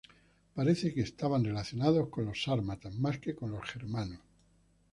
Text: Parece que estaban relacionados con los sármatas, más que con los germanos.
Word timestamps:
Parece 0.55 0.95
que 0.95 1.01
estaban 1.01 1.45
relacionados 1.45 2.09
con 2.09 2.25
los 2.25 2.41
sármatas, 2.41 2.97
más 2.97 3.19
que 3.19 3.35
con 3.35 3.51
los 3.51 3.61
germanos. 3.69 4.17